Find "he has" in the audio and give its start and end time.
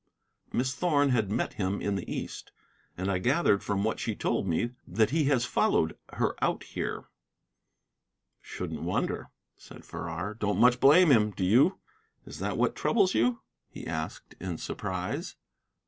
5.11-5.45